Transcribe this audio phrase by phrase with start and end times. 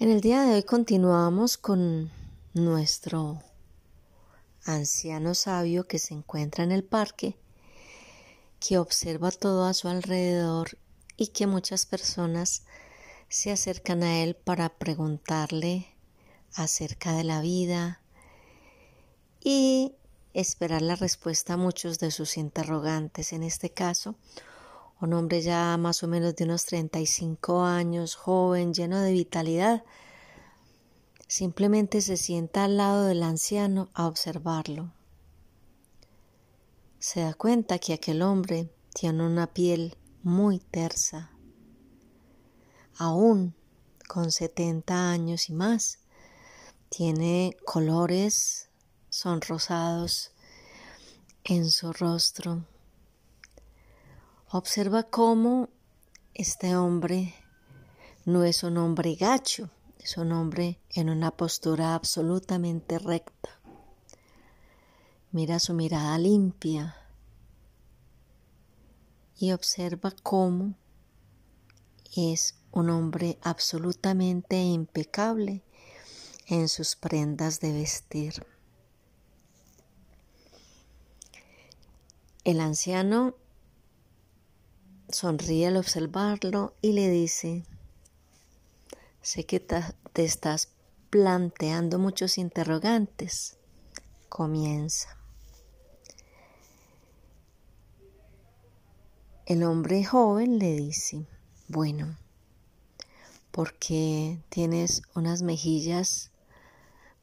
[0.00, 2.10] En el día de hoy continuamos con
[2.54, 3.42] nuestro
[4.64, 7.36] anciano sabio que se encuentra en el parque,
[8.60, 10.78] que observa todo a su alrededor
[11.18, 12.62] y que muchas personas
[13.28, 15.86] se acercan a él para preguntarle
[16.54, 18.00] acerca de la vida
[19.44, 19.92] y
[20.32, 23.34] esperar la respuesta a muchos de sus interrogantes.
[23.34, 24.14] En este caso,
[25.00, 29.82] un hombre ya más o menos de unos 35 años, joven, lleno de vitalidad,
[31.26, 34.92] simplemente se sienta al lado del anciano a observarlo.
[36.98, 41.30] Se da cuenta que aquel hombre tiene una piel muy tersa.
[42.98, 43.54] Aún
[44.06, 46.00] con 70 años y más,
[46.90, 48.68] tiene colores
[49.08, 50.32] sonrosados
[51.44, 52.64] en su rostro
[54.52, 55.68] Observa cómo
[56.34, 57.36] este hombre
[58.24, 59.70] no es un hombre gacho,
[60.00, 63.60] es un hombre en una postura absolutamente recta.
[65.30, 66.96] Mira su mirada limpia
[69.38, 70.74] y observa cómo
[72.16, 75.62] es un hombre absolutamente impecable
[76.48, 78.44] en sus prendas de vestir.
[82.42, 83.36] El anciano
[85.20, 87.62] Sonríe al observarlo y le dice,
[89.20, 90.70] sé que te estás
[91.10, 93.58] planteando muchos interrogantes.
[94.30, 95.18] Comienza.
[99.44, 101.26] El hombre joven le dice,
[101.68, 102.16] bueno,
[103.50, 106.30] porque tienes unas mejillas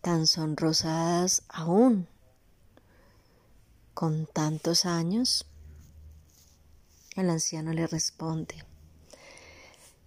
[0.00, 2.08] tan sonrosadas aún
[3.94, 5.46] con tantos años?
[7.16, 8.64] El anciano le responde,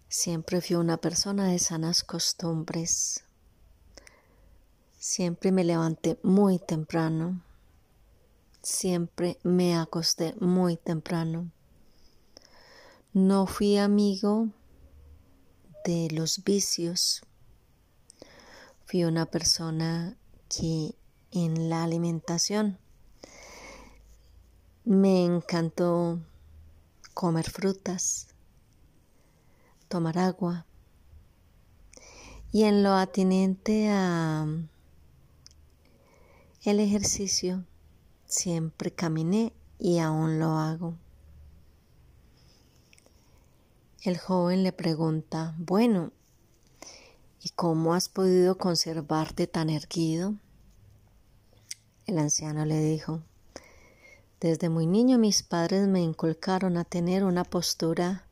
[0.09, 3.23] siempre fui una persona de sanas costumbres,
[4.99, 7.41] siempre me levanté muy temprano,
[8.61, 11.49] siempre me acosté muy temprano,
[13.13, 14.49] no fui amigo
[15.85, 17.21] de los vicios,
[18.85, 20.17] fui una persona
[20.49, 20.93] que
[21.31, 22.77] en la alimentación
[24.83, 26.19] me encantó
[27.17, 28.27] comer frutas,
[29.87, 30.67] tomar agua.
[32.51, 34.45] Y en lo atinente a
[36.63, 37.65] el ejercicio,
[38.27, 40.93] siempre caminé y aún lo hago.
[44.03, 46.11] El joven le pregunta, bueno,
[47.41, 50.35] ¿y cómo has podido conservarte tan erguido?
[52.05, 53.23] El anciano le dijo,
[54.39, 58.25] desde muy niño mis padres me inculcaron a tener una postura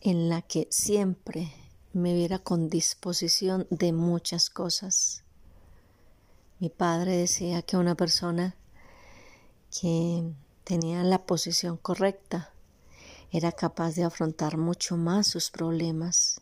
[0.00, 1.52] en la que siempre
[1.92, 5.22] me viera con disposición de muchas cosas.
[6.58, 8.56] Mi padre decía que una persona
[9.80, 10.32] que
[10.64, 12.52] tenía la posición correcta
[13.30, 16.40] era capaz de afrontar mucho más sus problemas.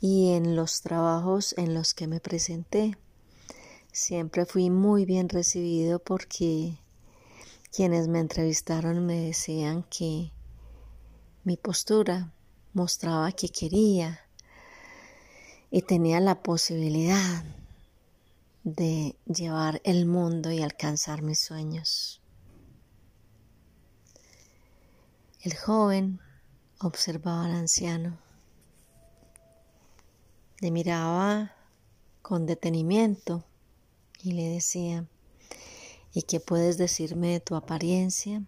[0.00, 2.96] Y en los trabajos en los que me presenté,
[3.92, 6.78] Siempre fui muy bien recibido porque
[7.74, 10.30] quienes me entrevistaron me decían que
[11.42, 12.32] mi postura
[12.72, 14.20] mostraba que quería
[15.72, 17.44] y tenía la posibilidad
[18.62, 22.20] de llevar el mundo y alcanzar mis sueños.
[25.42, 26.20] El joven
[26.78, 28.18] observaba al anciano,
[30.60, 31.56] le miraba
[32.22, 33.44] con detenimiento
[34.22, 35.06] y le decía,
[36.12, 38.42] ¿y qué puedes decirme de tu apariencia?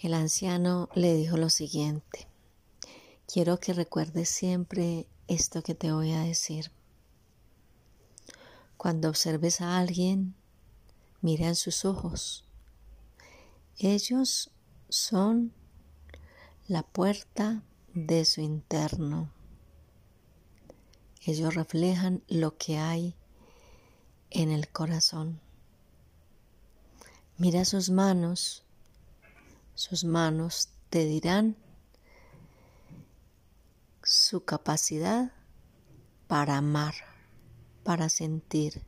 [0.00, 2.26] El anciano le dijo lo siguiente,
[3.26, 6.70] quiero que recuerdes siempre esto que te voy a decir.
[8.76, 10.34] Cuando observes a alguien,
[11.20, 12.44] mira en sus ojos.
[13.78, 14.50] Ellos
[14.88, 15.52] son
[16.66, 17.62] la puerta
[17.94, 19.30] de su interno.
[21.24, 23.14] Ellos reflejan lo que hay
[24.34, 25.40] en el corazón.
[27.38, 28.62] Mira sus manos,
[29.74, 31.56] sus manos te dirán
[34.02, 35.32] su capacidad
[36.26, 36.94] para amar,
[37.84, 38.82] para sentir,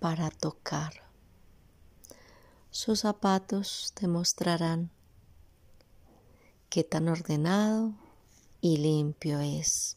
[0.00, 0.92] para tocar.
[2.70, 4.90] Sus zapatos te mostrarán
[6.68, 7.94] qué tan ordenado
[8.60, 9.96] y limpio es.